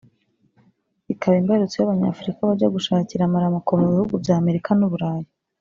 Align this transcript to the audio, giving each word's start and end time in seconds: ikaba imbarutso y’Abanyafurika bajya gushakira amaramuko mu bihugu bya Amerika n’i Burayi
ikaba 1.13 1.35
imbarutso 1.41 1.75
y’Abanyafurika 1.77 2.47
bajya 2.49 2.67
gushakira 2.75 3.21
amaramuko 3.25 3.71
mu 3.79 3.85
bihugu 3.91 4.13
bya 4.23 4.35
Amerika 4.41 4.69
n’i 4.75 4.89
Burayi 4.93 5.27